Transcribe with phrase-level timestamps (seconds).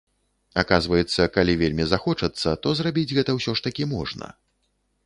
[0.61, 4.37] Аказваецца, калі вельмі захочацца, то зрабіць гэта ўсё ж такі можна.